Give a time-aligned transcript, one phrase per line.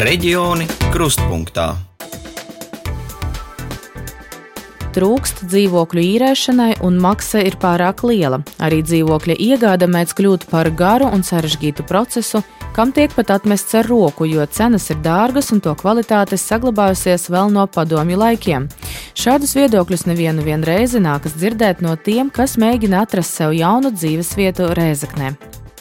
[0.00, 1.74] Reģioni krustpunktā.
[4.96, 8.38] Trūkst dzīvokļu īrēšanai, un maksa ir pārāk liela.
[8.64, 12.40] Arī dzīvokļa iegāde mēdz kļūt par garu un sarežģītu procesu,
[12.72, 17.52] kam tiek pat atmests ar roku, jo cenas ir dārgas un to kvalitāte saglabājusies vēl
[17.52, 18.72] no padomju laikiem.
[19.12, 25.36] Šādus viedokļus nevienu reizi nākas dzirdēt no tiem, kas mēģina atrast sev jaunu dzīvesvietu Rēzaknē.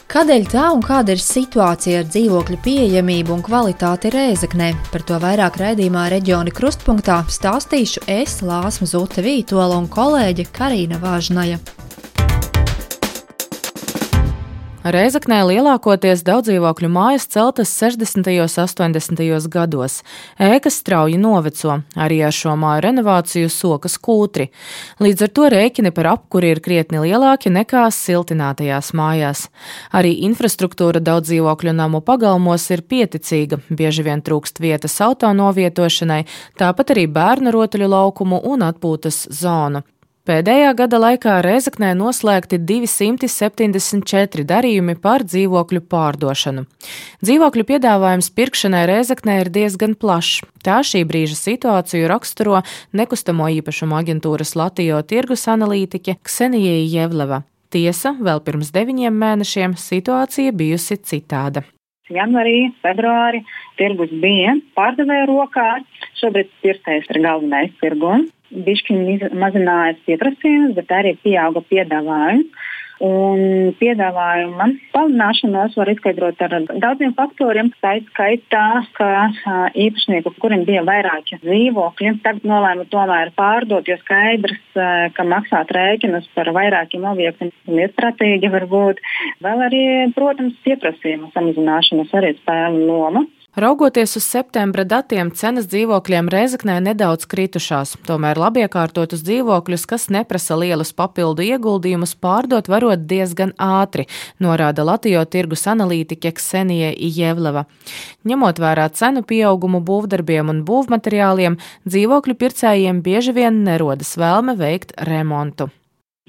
[0.10, 4.72] Kādēļ tā un kāda ir situācija ar dzīvokļu pieejamību un kvalitāti Rēzaknē?
[4.90, 11.62] Par to vairāk raidījumā reģiona krustpunktā stāstīšu es, Lāsma Zute Vītola un kolēģe Karina Vāžnaja.
[14.80, 18.30] Reizeknē lielākoties daudzdzīvokļu mājas celtas 60.
[18.40, 19.50] un 80.
[19.52, 19.98] gados.
[20.40, 24.48] Ēkas strauji noveco, arī ar šo māju renovāciju sokas kūtri.
[25.04, 29.50] Līdz ar to rēķini par apkuri ir krietni lielāki nekā siltinātajās mājās.
[29.92, 36.24] Arī infrastruktūra daudzdzīvokļu namu pagalmos ir pieticīga, bieži vien trūkst vietas auto novietošanai,
[36.56, 39.84] tāpat arī bērnu rotaļu laukumu un atpūtas zonu.
[40.30, 46.68] Pēdējā gada laikā Rezeknē noslēgti 274 darījumi par dzīvokļu pārdošanu.
[47.26, 50.44] Dzīvokļu piedāvājums pirkšanai Rezeknē ir diezgan plašs.
[50.62, 52.62] Tā šī brīža situāciju raksturo
[52.94, 57.42] nekustamo īpašumu aģentūras Latvijas tirgus analītiķe Ksenija Jevleva.
[57.74, 61.66] Tiesa, vēl pirms deviņiem mēnešiem situācija bijusi citāda
[62.10, 63.44] janvārī, februārī
[63.78, 65.70] tirgus bija pārdevēja rokā.
[66.18, 72.68] Šobrīd pircējs ir galvenais tirgums bišķiņi mazinājās pieprasījums, bet arī pieauga piedāvājums.
[73.00, 77.70] Un piedāvājuma palielināšanos var izskaidrot ar daudziem faktoriem.
[77.80, 78.64] Tā ir skaitā,
[78.98, 79.08] ka
[79.72, 84.60] īpašnieku, kuriem bija vairāki dzīvokļi, tagad nolēma tomēr pārdot, jo skaidrs,
[85.16, 89.00] ka maksāt rēķinus par vairākiem objektiem ir stratēģi varbūt.
[89.48, 89.84] Vēl arī,
[90.20, 93.24] protams, pieprasījuma samazināšanas arī spēle loma.
[93.60, 100.94] Raugoties uz septembra datiem, cenas dzīvokļiem Reizeknē nedaudz kritušās, tomēr labiekārtotus dzīvokļus, kas neprasa lielus
[100.96, 104.06] papildu ieguldījumus, pārdot varot diezgan ātri,
[104.40, 107.66] norāda Latvijas tirgus analītiķe Ksenija Jevleva.
[108.24, 115.68] Ņemot vērā cenu pieaugumu būvdarbiem un būvmateriāliem, dzīvokļu pircējiem bieži vien nerodas vēlme veikt remontu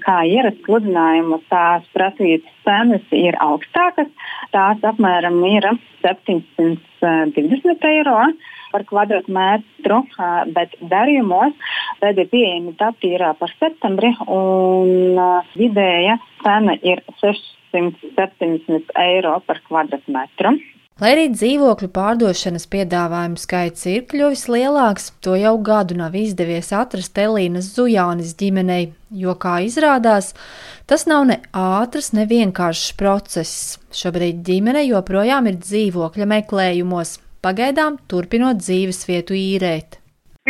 [0.01, 4.09] kā ierasts sludinājumu, tās prasītas cenas ir augstākas.
[4.49, 5.67] Tās apmēram ir
[7.01, 8.17] 720 eiro
[8.71, 10.03] par kvadrātmetru,
[10.55, 11.57] bet darījumos
[12.01, 15.19] tad ir pieejami dati ir par septembri un
[15.59, 20.55] vidēja cena ir 670 eiro par kvadrātmetru.
[21.01, 27.17] Lai arī dzīvokļu pārdošanas piedāvājumu skaits ir kļuvis lielāks, to jau gadu nav izdevies atrast
[27.23, 28.91] Elīnas Zujānis ģimenei,
[29.23, 30.35] jo, kā izrādās,
[30.85, 33.79] tas nav ne ātrs, ne vienkāršs process.
[33.97, 40.00] Šobrīd ģimene joprojām ir dzīvokļa meklējumos, pagaidām turpinot dzīves vietu īrēt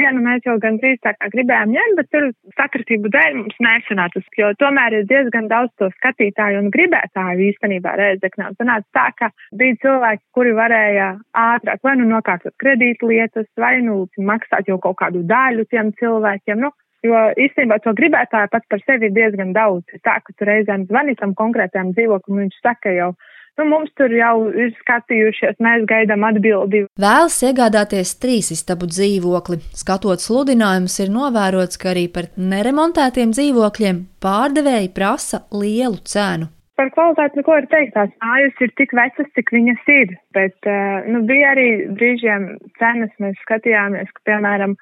[0.01, 2.29] vienu mēs jau gandrīz tā kā gribējām ņemt, bet tur
[2.59, 8.51] sakritību dēļ mums nesanāca, jo tomēr ir diezgan daudz to skatītāju un gribētāju īstenībā Rēzeknā.
[8.59, 11.11] Sanāca tā, ka bija cilvēki, kuri varēja
[11.47, 16.65] ātrāk vai nu nokārtot kredītlietas, vai nu maksāt jau kaut kādu daļu tiem cilvēkiem.
[16.67, 19.89] Nu, Jo īstenībā to gribētāju pats par sevi ir diezgan daudz.
[20.05, 23.15] Tā, ka tu reizēm zvani tam konkrētajam dzīvoklim, viņš saka jau,
[23.59, 26.85] Nu, mums tur jau ir skatījušies, mēs gaidām atbildi.
[27.01, 29.61] Vēlas iegādāties trīs istabu dzīvokli.
[29.77, 36.49] Skatot sludinājumus, ir novērots, ka arī par neremontētiem dzīvokļiem pārdevēji prasa lielu cenu.
[36.81, 37.93] Par kvalitāti neko ir teikt.
[37.93, 40.15] Tās mājas ir tik vecas, cik viņas ir.
[40.33, 44.79] Bet eh, nu, bija arī brīžiem cenas, mēs skatījāmies, ka, piemēram,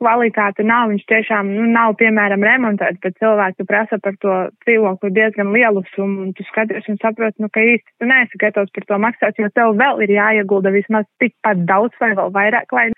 [0.00, 5.52] kvalitāte nav, viņš tiešām nu, nav, piemēram, remontēts, bet cilvēki prasa par to dzīvokli diezgan
[5.54, 9.00] lielu summu, un tu skaties un saproti, nu, ka īsti tu neesi gatavs par to
[9.06, 12.88] maksāt, jo tev vēl ir jāiegulda vismaz tikpat daudz vai vēl vairāk, lai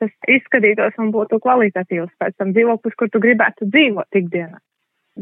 [0.00, 4.58] tas izskatītos un būtu kvalitatīvs pēc tam dzīvoklis, kur tu gribētu dzīvot ikdienā.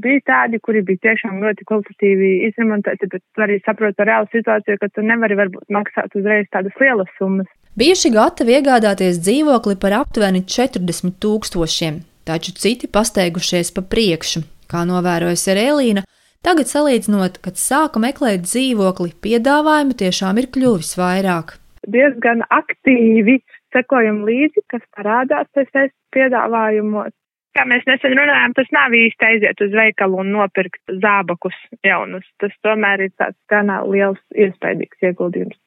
[0.05, 4.81] Bija tādi, kuri bija tiešām ļoti kvalitatīvi izremontēti, bet tu arī saproti par reālu situāciju,
[4.81, 7.47] ka tu nevari varbūt maksāt uzreiz tādas lielas summas.
[7.75, 14.45] Bijuši gatavi iegādāties dzīvokli par aptuveni 40 tūkstošiem, taču citi pasteigušies pa priekšu.
[14.71, 16.05] Kā novērojusi Rēlīna,
[16.47, 21.57] tagad salīdzinot, kad sāka meklēt dzīvokli, piedāvājumu tiešām ir kļuvis vairāk.
[21.97, 23.41] Diezgan aktīvi
[23.75, 27.11] sekojam līdzi, kas parādās pēc piedāvājumos.
[27.59, 32.31] Kā mēs nesen runājām, tas nav īsti aiziet uz veikalu un nopirkt zābakus jaunus.
[32.39, 35.59] Tas tomēr ir tāds gan liels iespaidīgs ieguldījums.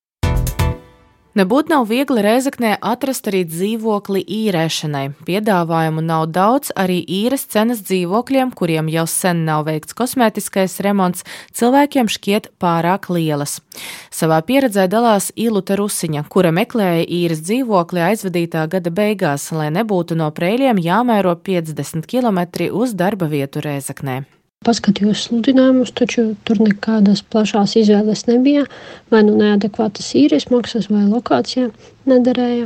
[1.38, 5.04] Nebūtu nav viegli Rēzaknē atrast arī dzīvokli īrēšanai.
[5.28, 12.10] Piedāvājumu nav daudz, arī īres cenas dzīvokļiem, kuriem jau sen nav veikts kosmētiskais remonts, cilvēkiem
[12.10, 13.60] šķiet pārāk lielas.
[14.10, 20.32] Savā pieredzē dalās Iluta Rusiņa, kura meklēja īres dzīvokli aizvadītā gada beigās, lai nebūtu no
[20.34, 22.42] prēļiem jāmēro 50 km
[22.72, 24.24] uz darba vietu Rēzaknē.
[24.68, 28.66] Paskatījos sludinājumus, taču tur nekādas plašās izvēles nebija.
[29.14, 31.70] Vai nu neadekvātas īres maksas, vai lokācija
[32.12, 32.66] nederēja.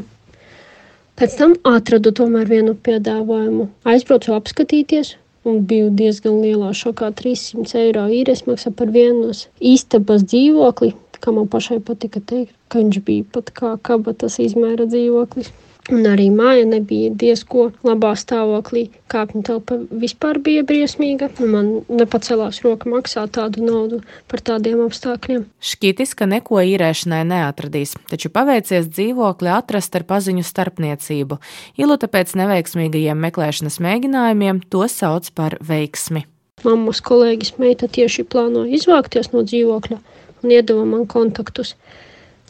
[1.20, 3.68] Pēc tam atradu tomēr vienu piedāvājumu.
[3.94, 5.14] Aizbraucu apskatīties,
[5.46, 7.12] un biju diezgan lielā šokā.
[7.22, 13.04] 300 eiro īres maksa par vienos istabas dzīvokli, kā man pašai patika teikt, ka viņš
[13.06, 15.54] bija pat kā kabatas izmēra dzīvoklis.
[15.90, 18.84] Un arī māja nebija diezko labā stāvoklī.
[19.10, 21.32] Kāpņu telpa vispār bija briesmīga.
[21.42, 25.48] Man nepacēlās roka maksāt tādu naudu par tādiem apstākļiem.
[25.58, 31.40] Šķitis, ka neko īrēšanai neatradīs, taču paveicies dzīvokli atrast ar paziņu starpniecību.
[31.82, 36.28] Iluta pēc neveiksmīgajiem meklēšanas mēģinājumiem to sauc par veiksmi.
[36.62, 39.98] Mammas kolēģis meita tieši plānoja izvākties no dzīvokļa
[40.44, 41.74] un iedeva man kontaktus.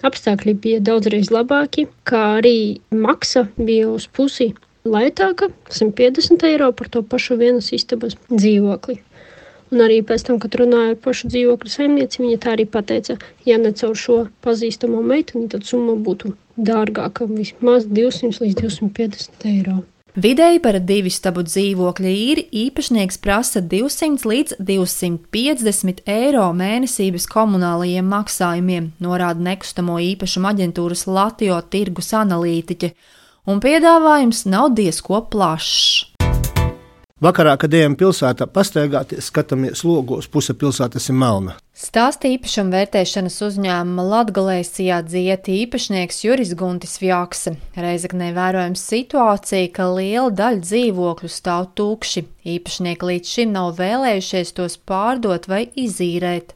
[0.07, 4.51] Apstākļi bija daudzreiz labāki, kā arī maksa bija uz pusi
[4.85, 8.97] lētāka- 150 eiro par to pašu vienas istabas dzīvokli.
[9.71, 13.57] Un arī pēc tam, kad runāju ar pašu dzīvokļu saimnieci, viņa tā arī pateica, ja
[13.57, 19.83] ne caur šo pazīstamo meiteni, tad summa būtu dārgāka- vismaz 200 līdz 250 eiro.
[20.11, 28.89] Vidēji par divu stabu dzīvokļa īri īpašnieks prasa 200 līdz 250 eiro mēnesības komunālajiem maksājumiem,
[28.99, 32.91] norāda nekustamo īpašumu aģentūras Latvijas tirgus analītiķe,
[33.47, 36.10] un piedāvājums nav diezko plašs.
[37.21, 41.53] Vakarā, kad ejam pilsētā pastaigāties, skatāmies logos, puse pilsētas ir melna.
[41.77, 47.53] Stāsta īpašuma vērtēšanas uzņēmuma Latgalēsijā dzieti īpašnieks Juris Guntis Vjakse.
[47.77, 52.25] Reizeknē vērojams situācija, ka liela daļa dzīvokļu stāv tūkši.
[52.55, 56.55] Īpašnieki līdz šim nav vēlējušies tos pārdot vai izīrēt.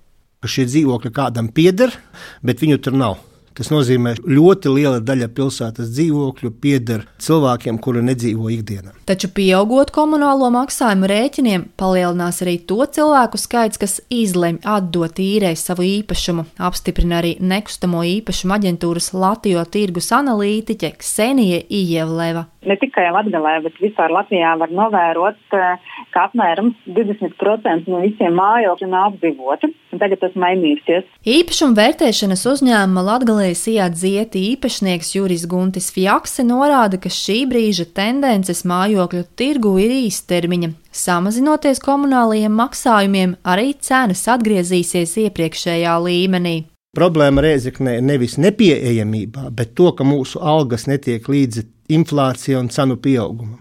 [0.50, 1.94] Šie dzīvokļi kādam pieder,
[2.41, 3.21] bet viņu tur nav.
[3.56, 8.92] Tas nozīmē, ka ļoti liela daļa pilsētas dzīvokļu pieder cilvēkiem, kuri nedzīvo ikdienā.
[9.07, 15.86] Taču pieaugot komunālo maksājumu rēķiniem, palielinās arī to cilvēku skaits, kas izlemj atdot īrēs savu
[15.88, 22.50] īpašumu, apstiprina arī nekustamo īpašumu aģentūras Latvijas tirgus analītiķe Ksenija Ijevleva.
[22.66, 28.90] Ne tikai Latvijā, bet vispār Latvijā var novērot, eh, ka apmēram 20% no visiem mājokļiem
[28.90, 29.72] nav apdzīvoti.
[29.96, 31.06] Tagad tas mainīsies.
[31.24, 33.04] Īpašumu vērtēšanas uzņēmuma
[33.45, 40.71] Latvijas dzieti īpašnieks Juris Guntis Fjakse norāda, ka šī brīža tendences mājokļu tirgu ir īstermiņa.
[40.89, 46.56] Samazinoties komunālajiem maksājumiem, arī cenas atgriezīsies iepriekšējā līmenī.
[46.97, 53.59] Problēma Rēzeknē nevis nepieejamībā, bet to, ka mūsu algas netiek līdzi inflācijai un cenu pieaugumam.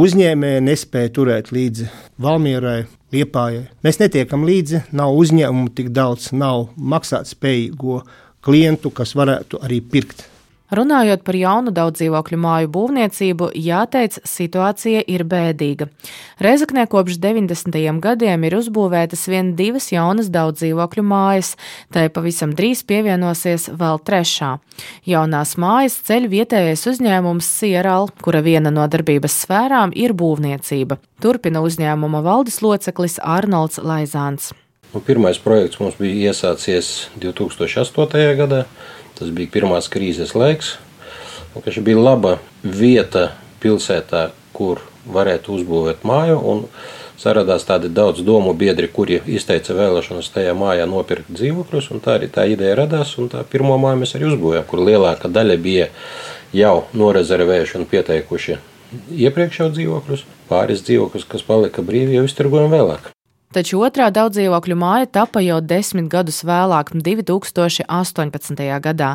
[0.00, 1.86] Uzņēmēji nespēja turēt līdzi
[2.18, 2.80] Valmierai,
[3.14, 3.68] Liepājai.
[3.86, 8.00] Mēs netiekam līdzi, nav uzņēmumu tik daudz, nav maksātspējīgo
[8.44, 10.26] klientu, kas varētu arī pirkt
[10.70, 15.88] Runājot par jaunu daudzdzīvokļu māju būvniecību, jāteic, situācija ir bēdīga.
[16.38, 17.74] Reizeknē kopš 90.
[18.04, 21.56] gadiem ir uzbūvētas vien divas jaunas daudzdzīvokļu mājas,
[21.90, 24.52] tai pavisam drīz pievienosies vēl trešā.
[25.10, 31.02] Jaunās mājas ceļ vietējais uzņēmums Sieral, kura viena no darbības sfērām ir būvniecība.
[31.20, 34.52] Turpina uzņēmuma valdes loceklis Arnolds Laizāns.
[34.90, 38.34] Nu, pirmais projekts mums bija iesācies 2008.
[38.38, 38.64] gadā.
[39.18, 40.78] Tas bija pirmās krīzes laiks.
[41.54, 42.32] Šī bija laba
[42.62, 43.28] vieta
[43.62, 46.64] pilsētā, kur varētu uzbūvēt māju.
[47.20, 51.92] Saradās tādi daudz domu biedri, kuri izteica vēlēšanos tajā mājā nopirkt dzīvokļus.
[52.02, 53.12] Tā arī tā ideja radās.
[53.30, 55.86] Tā pirmo māju mēs arī uzbūvējām, kur lielākā daļa bija
[56.56, 58.58] jau norezervējuši un pieteikuši
[59.28, 60.26] iepriekš jau dzīvokļus.
[60.50, 63.12] Pāris dzīvokļus, kas palika brīvi, jau iztirgojam vēlāk.
[63.50, 68.60] Taču otrā daudzdzīvokļu māja tapa jau desmit gadus vēlāk, 2018.
[68.84, 69.08] gadā.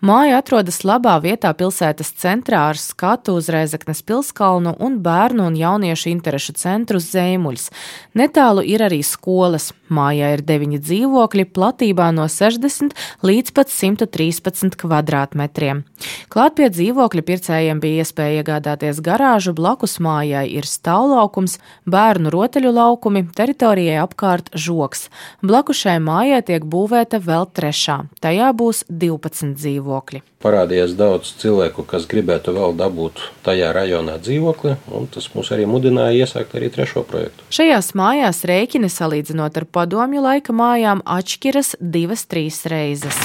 [0.00, 6.08] Māja atrodas labā vietā pilsētas centrā ar skatu uz Rēzeknes pilskalnu un bērnu un jauniešu
[6.08, 7.68] interešu centru Zēmuļs.
[8.16, 9.74] Netālu ir arī skolas.
[9.92, 12.96] Mājā ir deviņi dzīvokļi platībā no 60
[13.28, 15.84] līdz pat 113 kvadrātmetriem.
[16.32, 23.26] Klāt pie dzīvokļa pircējiem bija iespēja iegādāties garāžu, blakus mājai ir stāvlaukums, bērnu rotaļu laukumi,
[23.36, 25.08] teritorija Marijai apkārt žoks.
[25.42, 27.96] Blakus šai mājai tiek būvēta vēl trešā.
[28.22, 30.20] Tajā būs 12 dzīvokļi.
[30.42, 36.22] Parādījās daudz cilvēku, kas gribētu vēl dabūt tajā rajonā dzīvokli, un tas mūs arī mudināja
[36.22, 37.42] iesākt arī trešo projektu.
[37.50, 43.18] Šajās mājās rēķini salīdzinot ar padomju laika mājām atšķiras divas, trīs reizes.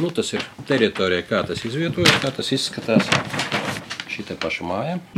[0.00, 3.08] Nu, tas ir teritorija, kā tas izvietojas, kā tas izskatās.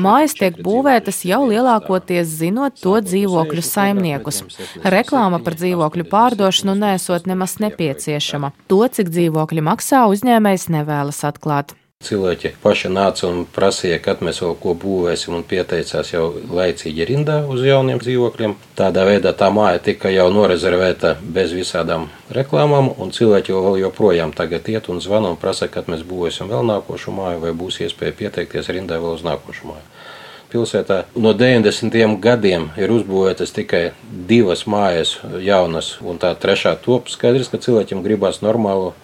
[0.00, 4.42] Mājas tiek būvētas jau lielākoties zinot to dzīvokļu saimniekus.
[4.84, 8.52] Reklāma par dzīvokļu pārdošanu nesot nemaz nepieciešama.
[8.70, 11.79] To, cik dzīvokļi maksā, uzņēmējs nevēlas atklāt.
[12.00, 17.34] Cilvēki paši nāca un prasīja, kad mēs vēl ko būvēsim, un pieteicās jau laicīgi rindā
[17.44, 18.54] uz jauniem dzīvokļiem.
[18.78, 24.70] Tādā veidā tā māja tika jau norezervēta bez visādām reklāmām, un cilvēki vēl joprojām tagad
[24.72, 28.72] iet un zvana un prasa, kad mēs būvēsim vēl nākošu māju, vai būs iespēja pieteikties
[28.72, 29.84] rindā vēl uz nākošu māju.
[30.50, 32.16] Pilsētā no 90.
[32.24, 37.12] gadiem ir uzbūvētas tikai divas mājas, jaunas, un tā trešā top.
[37.12, 38.94] Skaidrs, ka cilvēkiem gribās normālu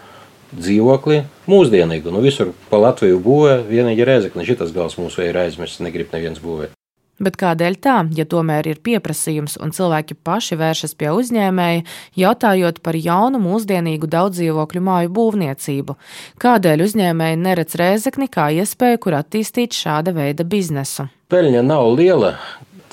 [0.55, 2.15] dzīvokli mūsdienīgu.
[2.15, 6.77] Nu, visur pa Latviju būvē, vienīgi Rēzekne, šitas gals mūsu ir aizmirsts, negrib neviens būvēt.
[7.17, 11.85] Bet kādēļ tā, ja tomēr ir pieprasījums un cilvēki paši vēršas pie uzņēmēja,
[12.21, 15.97] jautājot par jaunu mūsdienīgu daudzdzīvokļu māju būvniecību?
[16.45, 21.09] Kādēļ uzņēmēji neredz rēzekni kā iespēju, kur attīstīt šāda veida biznesu?
[21.33, 22.37] Peļņa nav liela,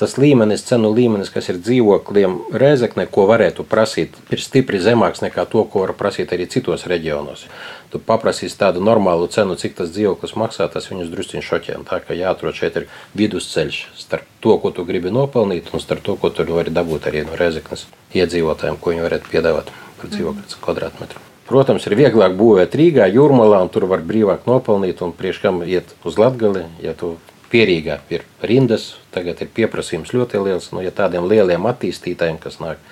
[0.00, 5.46] tas līmenis, cenu līmenis, kas ir dzīvokļiem Rēzeknē, ko varētu prasīt, ir stipri zemāks nekā
[5.50, 7.46] to, ko var prasīt arī citos reģionos.
[7.92, 11.76] Tu paprasīsi tādu normālu cenu, cik tas dzīvoklis maksā, tas viņus drusciņš šoķē.
[11.90, 16.16] Tā kā jāatrod šeit ir vidusceļš starp to, ko tu gribi nopelnīt, un starp to,
[16.18, 17.86] ko tu vari dabūt arī no Rēzeknes
[18.18, 19.70] iedzīvotājiem, ko viņi varētu piedāvāt
[20.00, 21.22] par dzīvokli kvadrātmetru.
[21.44, 25.92] Protams, ir vieglāk būvēt Rīgā, Jūrmalā, un tur var brīvāk nopelnīt, un priekš kam iet
[26.08, 27.18] uz Latgali, ja tu
[27.54, 30.72] pierīgā ir rindas, tagad ir pieprasījums ļoti liels.
[30.74, 32.82] Nu, ja tādiem lieliem attīstītājiem, kas nāk,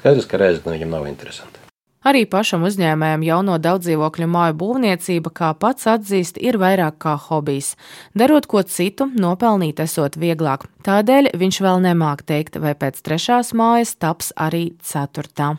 [0.00, 1.62] skaidrs, ka reizē viņam nav interesanti.
[2.02, 7.76] Arī pašam uzņēmējam jauno daudzdzīvokļu māju būvniecība, kā pats atzīst, ir vairāk kā hobijs.
[8.18, 10.66] Darot ko citu, nopelnīt esot vieglāk.
[10.82, 15.54] Tādēļ viņš vēl nemāk teikt, vai pēc trešās mājas taps arī ceturtā.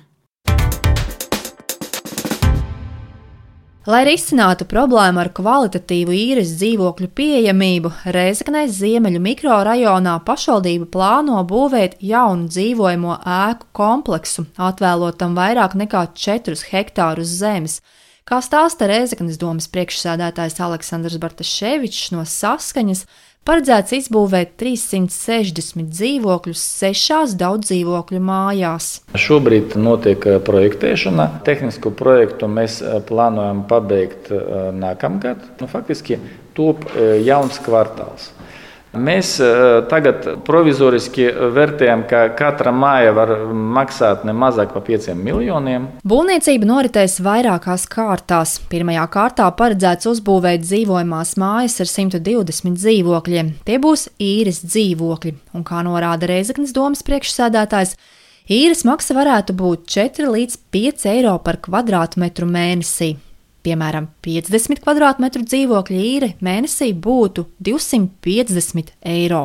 [3.83, 12.47] Lai risinātu problēmu ar kvalitatīvu īres dzīvokļu pieejamību, Reizeknēs Ziemeļu mikrorajonā pašvaldība plāno būvēt jaunu
[12.47, 17.81] dzīvojamo ēku kompleksu, atvēlotam vairāk nekā 4 hektārus zemes.
[18.23, 23.03] Kā stāsta Reizeknas domas priekšsēdētājs Aleksandrs Bartaševičs no Saskaņas,
[23.43, 28.85] Paredzēts izbūvēt 360 dzīvokļus sešās daudzdzīvokļu mājās.
[29.19, 31.25] Šobrīd notiek eh, projektēšana.
[31.43, 35.43] Tehnisko projektu mēs eh, plānojam pabeigt eh, nākamgad.
[35.59, 36.21] Nu, faktiski
[36.55, 36.85] top
[37.25, 38.29] jauns kvartāls.
[38.93, 45.87] Mēs eh, tagad provizoriski vērtējam, ka katra māja var maksāt ne mazāk par 5 miljoniem.
[46.05, 48.59] Būvniecība noritēs vairākās kārtās.
[48.69, 53.51] Pirmajā kārtā paredzēts uzbūvēt dzīvojamās mājas ar 120 dzīvokļiem.
[53.65, 57.97] Tie būs īres dzīvokļi, un kā norāda Reizeknas domas priekšsēdētājs,
[58.45, 63.15] īres maksa varētu būt 4 līdz 5 eiro par kvadrātmetru mēnesī.
[63.63, 69.43] Piemēram, 50 km2 dzīvokļa īre mēnesī būtu 250 eiro.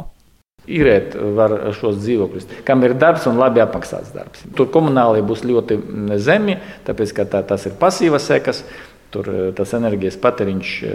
[0.69, 4.43] Īrēt var šos dzīvokļus, kam ir darbs un labi apmaksāts darbs.
[4.59, 5.79] Tur komunālajie būs ļoti
[6.21, 8.65] zemi, tāpēc ka tā, tas ir pasīvas sekas.
[9.15, 10.93] Tur eh, tas enerģijas patēriņš eh,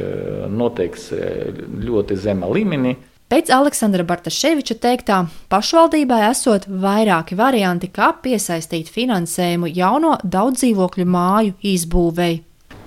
[0.54, 2.94] noteiks eh, ļoti zema līmenī.
[3.34, 12.42] Pēc Aleksandra Bartaševiča teiktā, pašvaldībai esot vairāki varianti, kā piesaistīt finansējumu jauno daudzdzīvokļu māju izbūvēi.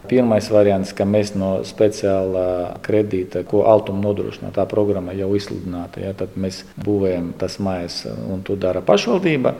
[0.08, 6.14] Pirmais variants, ka mēs no speciālā kredīta, ko Altuma nodrošina, tā programma jau izsludināta, ja,
[6.16, 9.56] tad mēs būvējam tas mājas un to dara pašvaldība.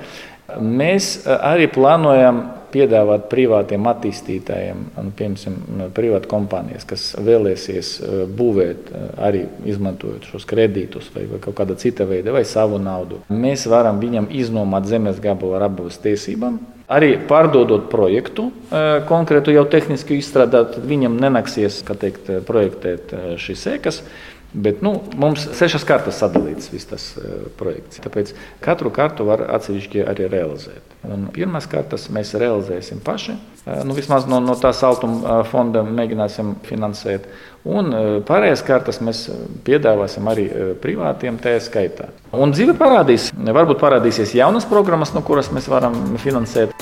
[0.63, 7.93] Mēs arī plānojam piedāvāt privātiem attīstītājiem, nu, piemēram, privātu kompānijas, kas vēlēsies
[8.37, 8.93] būvēt,
[9.27, 13.23] arī izmantojot šos kredītus vai, vai kaut kāda cita veida, vai savu naudu.
[13.33, 18.51] Mēs varam viņam iznomāt zemes gabalu ar abas tiesībām, Arī pārdodot projektu,
[19.09, 23.11] konkrētu jau tehniski izstrādāt, viņam nenāksies teikt, projektēt
[23.43, 23.99] šīs sēkas.
[24.57, 27.03] Bet nu, mums sešas kartas sadalītas visas tas
[27.59, 28.01] projekts.
[28.01, 28.33] Tāpēc
[28.65, 30.95] katru kartu var atsevišķi arī realizēt.
[31.05, 33.37] Un pirmās kartas mēs realizēsim paši.
[33.85, 37.29] Nu, vismaz no, no tā saltuma fonda mēģināsim finansēt.
[37.69, 37.93] Un
[38.27, 39.27] pārējās kartas mēs
[39.67, 40.49] piedāvāsim arī
[40.81, 42.09] privātiem, tā skaitā.
[42.33, 46.73] Un dzīve parādīs, varbūt parādīsies jaunas programmas, no kuras mēs varam finansēt.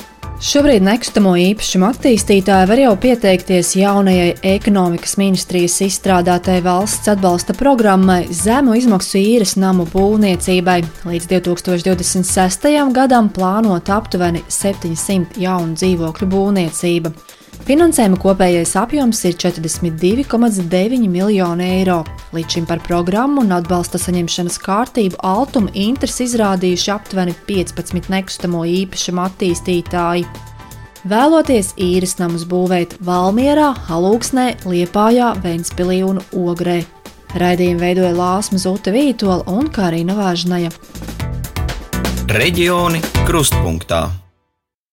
[0.45, 8.75] Šobrīd nekustamo īpašumu attīstītāji var jau pieteikties jaunajai ekonomikas ministrijas izstrādātai valsts atbalsta programmai zemu
[8.77, 10.83] izmaksu īres namu būvniecībai.
[11.09, 12.69] Līdz 2026.
[12.93, 17.15] gadam plānot aptuveni 700 jaunu dzīvokļu būvniecība.
[17.65, 22.03] Finansējuma kopējais apjoms ir 42,9 miljoni eiro.
[22.35, 29.23] Līdz šim par programmu un atbalsta saņemšanas kārtību Altuma interesi izrādījuši aptuveni 15 nekustamo īpašumu
[29.23, 30.27] attīstītāji.
[31.09, 36.83] vēloties īres namus būvēt Valmierā, Halūksnē, Liepājā, Ventspilī un Ogrē.
[37.33, 40.69] Raidījumu veidoja Lāsma Zute Vītola un Karina Vāžnaja.
[42.29, 44.24] Reģioni krustpunktā.